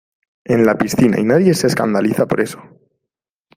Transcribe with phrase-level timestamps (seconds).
[0.45, 2.59] en la piscina y nadie se escandaliza por eso.